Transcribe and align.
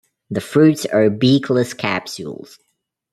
The 0.31 0.41
fruits 0.41 0.87
are 0.87 1.11
beakless 1.11 1.77
capsules. 1.77 2.57